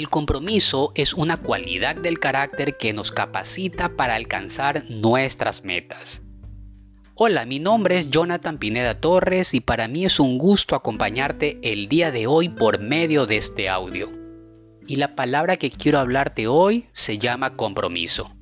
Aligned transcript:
El 0.00 0.08
compromiso 0.08 0.92
es 0.94 1.12
una 1.12 1.36
cualidad 1.36 1.94
del 1.94 2.18
carácter 2.18 2.78
que 2.78 2.94
nos 2.94 3.12
capacita 3.12 3.98
para 3.98 4.14
alcanzar 4.14 4.86
nuestras 4.88 5.62
metas. 5.62 6.22
Hola, 7.14 7.44
mi 7.44 7.58
nombre 7.58 7.98
es 7.98 8.08
Jonathan 8.08 8.56
Pineda 8.56 8.98
Torres 8.98 9.52
y 9.52 9.60
para 9.60 9.88
mí 9.88 10.06
es 10.06 10.18
un 10.18 10.38
gusto 10.38 10.74
acompañarte 10.74 11.58
el 11.62 11.86
día 11.86 12.10
de 12.12 12.26
hoy 12.26 12.48
por 12.48 12.80
medio 12.80 13.26
de 13.26 13.36
este 13.36 13.68
audio. 13.68 14.10
Y 14.86 14.96
la 14.96 15.14
palabra 15.14 15.58
que 15.58 15.70
quiero 15.70 15.98
hablarte 15.98 16.46
hoy 16.46 16.86
se 16.92 17.18
llama 17.18 17.54
compromiso. 17.56 18.34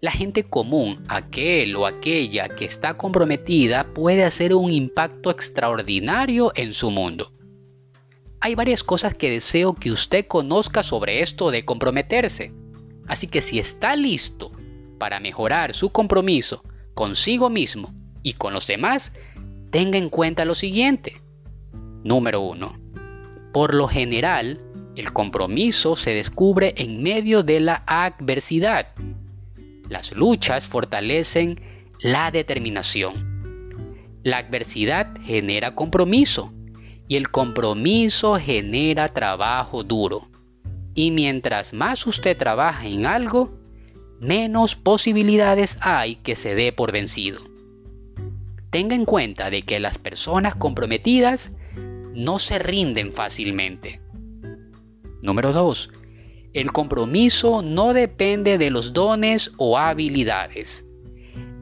La 0.00 0.10
gente 0.10 0.42
común, 0.42 1.00
aquel 1.06 1.76
o 1.76 1.86
aquella 1.86 2.48
que 2.48 2.64
está 2.64 2.94
comprometida, 2.94 3.94
puede 3.94 4.24
hacer 4.24 4.52
un 4.56 4.72
impacto 4.72 5.30
extraordinario 5.30 6.50
en 6.56 6.72
su 6.72 6.90
mundo. 6.90 7.30
Hay 8.42 8.54
varias 8.54 8.82
cosas 8.82 9.14
que 9.14 9.28
deseo 9.28 9.74
que 9.74 9.92
usted 9.92 10.26
conozca 10.26 10.82
sobre 10.82 11.20
esto 11.20 11.50
de 11.50 11.66
comprometerse. 11.66 12.54
Así 13.06 13.26
que 13.26 13.42
si 13.42 13.58
está 13.58 13.96
listo 13.96 14.50
para 14.98 15.20
mejorar 15.20 15.74
su 15.74 15.90
compromiso 15.90 16.64
consigo 16.94 17.50
mismo 17.50 17.92
y 18.22 18.34
con 18.34 18.54
los 18.54 18.66
demás, 18.66 19.12
tenga 19.70 19.98
en 19.98 20.08
cuenta 20.08 20.46
lo 20.46 20.54
siguiente. 20.54 21.20
Número 22.02 22.40
1. 22.40 22.78
Por 23.52 23.74
lo 23.74 23.88
general, 23.88 24.58
el 24.96 25.12
compromiso 25.12 25.94
se 25.94 26.14
descubre 26.14 26.72
en 26.78 27.02
medio 27.02 27.42
de 27.42 27.60
la 27.60 27.84
adversidad. 27.86 28.88
Las 29.90 30.12
luchas 30.12 30.64
fortalecen 30.64 31.60
la 31.98 32.30
determinación. 32.30 34.18
La 34.22 34.38
adversidad 34.38 35.14
genera 35.20 35.74
compromiso 35.74 36.54
y 37.10 37.16
el 37.16 37.28
compromiso 37.28 38.36
genera 38.36 39.12
trabajo 39.12 39.82
duro. 39.82 40.28
Y 40.94 41.10
mientras 41.10 41.72
más 41.72 42.06
usted 42.06 42.38
trabaja 42.38 42.86
en 42.86 43.04
algo, 43.04 43.58
menos 44.20 44.76
posibilidades 44.76 45.76
hay 45.80 46.14
que 46.14 46.36
se 46.36 46.54
dé 46.54 46.72
por 46.72 46.92
vencido. 46.92 47.40
Tenga 48.70 48.94
en 48.94 49.06
cuenta 49.06 49.50
de 49.50 49.62
que 49.62 49.80
las 49.80 49.98
personas 49.98 50.54
comprometidas 50.54 51.50
no 52.14 52.38
se 52.38 52.60
rinden 52.60 53.10
fácilmente. 53.10 54.00
Número 55.20 55.52
2. 55.52 55.90
El 56.52 56.70
compromiso 56.70 57.60
no 57.60 57.92
depende 57.92 58.56
de 58.56 58.70
los 58.70 58.92
dones 58.92 59.50
o 59.56 59.78
habilidades. 59.78 60.84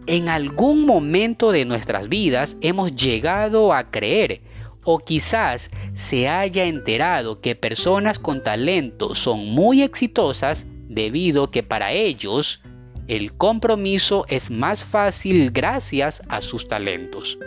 En 0.06 0.28
algún 0.28 0.84
momento 0.84 1.52
de 1.52 1.64
nuestras 1.64 2.10
vidas 2.10 2.58
hemos 2.60 2.94
llegado 2.94 3.72
a 3.72 3.90
creer 3.90 4.42
o 4.90 5.00
quizás 5.00 5.70
se 5.92 6.30
haya 6.30 6.64
enterado 6.64 7.42
que 7.42 7.54
personas 7.54 8.18
con 8.18 8.42
talento 8.42 9.14
son 9.14 9.44
muy 9.44 9.82
exitosas 9.82 10.64
debido 10.88 11.50
que 11.50 11.62
para 11.62 11.92
ellos 11.92 12.62
el 13.06 13.34
compromiso 13.36 14.24
es 14.30 14.50
más 14.50 14.82
fácil 14.82 15.50
gracias 15.50 16.22
a 16.30 16.40
sus 16.40 16.68
talentos. 16.68 17.38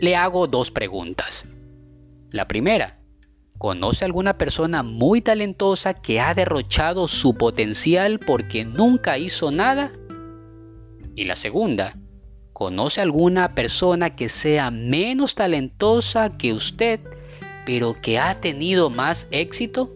Le 0.00 0.16
hago 0.16 0.48
dos 0.48 0.72
preguntas. 0.72 1.46
La 2.32 2.48
primera, 2.48 2.98
¿conoce 3.56 4.04
alguna 4.04 4.38
persona 4.38 4.82
muy 4.82 5.20
talentosa 5.20 5.94
que 5.94 6.18
ha 6.18 6.34
derrochado 6.34 7.06
su 7.06 7.34
potencial 7.34 8.18
porque 8.18 8.64
nunca 8.64 9.18
hizo 9.18 9.52
nada? 9.52 9.92
Y 11.14 11.26
la 11.26 11.36
segunda, 11.36 11.94
¿Conoce 12.58 13.00
alguna 13.00 13.54
persona 13.54 14.16
que 14.16 14.28
sea 14.28 14.72
menos 14.72 15.36
talentosa 15.36 16.36
que 16.36 16.52
usted, 16.52 16.98
pero 17.64 17.94
que 18.02 18.18
ha 18.18 18.40
tenido 18.40 18.90
más 18.90 19.28
éxito? 19.30 19.92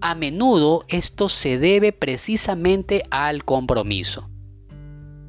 A 0.00 0.14
menudo 0.14 0.86
esto 0.88 1.28
se 1.28 1.58
debe 1.58 1.92
precisamente 1.92 3.02
al 3.10 3.44
compromiso. 3.44 4.30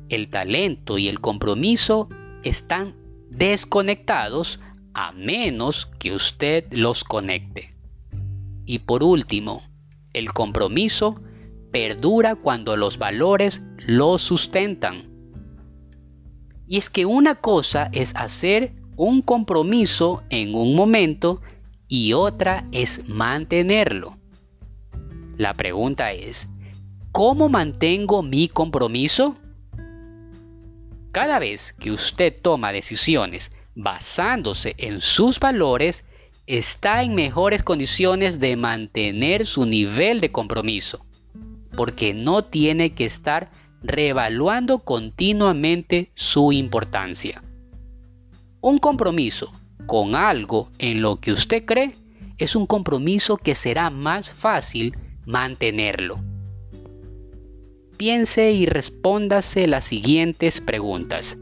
El 0.08 0.30
talento 0.30 0.98
y 0.98 1.10
el 1.10 1.20
compromiso 1.20 2.08
están 2.44 2.96
desconectados 3.30 4.62
a 4.94 5.12
menos 5.12 5.88
que 6.00 6.14
usted 6.14 6.64
los 6.72 7.04
conecte. 7.04 7.76
Y 8.66 8.80
por 8.80 9.04
último, 9.04 9.64
el 10.14 10.32
compromiso 10.32 11.20
perdura 11.74 12.36
cuando 12.36 12.78
los 12.78 12.98
valores 12.98 13.62
lo 13.86 14.18
sustentan. 14.18 15.17
Y 16.68 16.78
es 16.78 16.90
que 16.90 17.06
una 17.06 17.36
cosa 17.36 17.90
es 17.94 18.14
hacer 18.16 18.74
un 18.98 19.22
compromiso 19.22 20.24
en 20.30 20.54
un 20.54 20.76
momento 20.76 21.42
y 21.88 22.14
otra 22.14 22.68
es 22.72 23.08
mantenerlo. 23.08 24.18
La 25.38 25.54
pregunta 25.54 26.12
es, 26.12 26.50
¿cómo 27.12 27.48
mantengo 27.48 28.24
mi 28.24 28.50
compromiso? 28.50 29.38
Cada 31.12 31.40
vez 31.40 31.74
que 31.80 31.92
usted 31.92 32.36
toma 32.42 32.72
decisiones 32.72 33.52
basándose 33.76 34.74
en 34.78 35.02
sus 35.02 35.40
valores, 35.40 36.04
está 36.48 37.04
en 37.04 37.14
mejores 37.14 37.62
condiciones 37.62 38.40
de 38.40 38.56
mantener 38.56 39.46
su 39.46 39.66
nivel 39.66 40.20
de 40.20 40.32
compromiso, 40.32 41.06
porque 41.76 42.14
no 42.14 42.44
tiene 42.44 42.94
que 42.94 43.06
estar 43.06 43.52
reevaluando 43.82 44.80
continuamente 44.80 46.12
su 46.16 46.52
importancia. 46.52 47.44
Un 48.62 48.80
compromiso 48.80 49.52
con 49.86 50.16
algo 50.16 50.70
en 50.80 51.02
lo 51.02 51.20
que 51.20 51.32
usted 51.32 51.66
cree 51.66 51.96
es 52.38 52.56
un 52.56 52.66
compromiso 52.68 53.38
que 53.38 53.56
será 53.56 53.90
más 53.90 54.32
fácil 54.32 54.98
mantenerlo. 55.26 56.20
Piense 57.98 58.52
y 58.52 58.66
respóndase 58.66 59.66
las 59.68 59.86
siguientes 59.86 60.62
preguntas. 60.62 61.38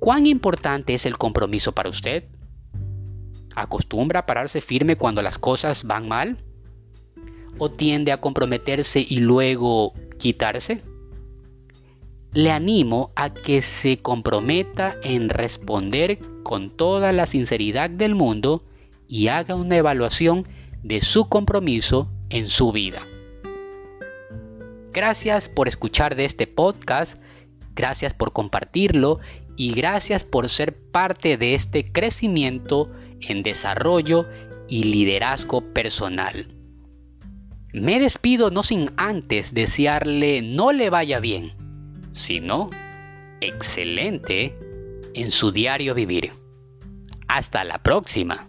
¿Cuán 0.00 0.26
importante 0.26 0.94
es 0.94 1.06
el 1.06 1.18
compromiso 1.18 1.72
para 1.72 1.88
usted? 1.88 2.24
¿Acostumbra 3.54 4.20
a 4.20 4.26
pararse 4.26 4.60
firme 4.60 4.96
cuando 4.96 5.22
las 5.22 5.38
cosas 5.38 5.84
van 5.84 6.08
mal? 6.08 6.44
¿O 7.58 7.70
tiende 7.70 8.12
a 8.12 8.20
comprometerse 8.20 9.04
y 9.06 9.18
luego 9.18 9.92
quitarse? 10.18 10.82
Le 12.32 12.50
animo 12.50 13.10
a 13.16 13.32
que 13.34 13.62
se 13.62 13.98
comprometa 13.98 14.96
en 15.02 15.28
responder 15.28 16.18
con 16.42 16.70
toda 16.70 17.12
la 17.12 17.26
sinceridad 17.26 17.90
del 17.90 18.14
mundo 18.14 18.62
y 19.08 19.28
haga 19.28 19.54
una 19.54 19.76
evaluación 19.76 20.46
de 20.82 21.00
su 21.00 21.28
compromiso 21.28 22.10
en 22.30 22.48
su 22.48 22.72
vida. 22.72 23.02
Gracias 24.92 25.48
por 25.48 25.68
escuchar 25.68 26.16
de 26.16 26.24
este 26.24 26.46
podcast, 26.46 27.20
gracias 27.74 28.14
por 28.14 28.32
compartirlo 28.32 29.20
y 29.56 29.72
gracias 29.72 30.24
por 30.24 30.48
ser 30.48 30.76
parte 30.76 31.36
de 31.36 31.54
este 31.54 31.90
crecimiento 31.90 32.90
en 33.20 33.42
desarrollo 33.42 34.26
y 34.68 34.84
liderazgo 34.84 35.72
personal. 35.72 36.57
Me 37.72 38.00
despido 38.00 38.50
no 38.50 38.62
sin 38.62 38.90
antes 38.96 39.52
desearle 39.52 40.42
no 40.42 40.72
le 40.72 40.90
vaya 40.90 41.20
bien, 41.20 41.52
sino 42.12 42.70
excelente 43.40 44.56
en 45.14 45.30
su 45.30 45.52
diario 45.52 45.94
vivir. 45.94 46.32
Hasta 47.26 47.64
la 47.64 47.82
próxima. 47.82 48.48